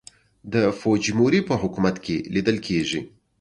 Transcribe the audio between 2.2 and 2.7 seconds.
لیدل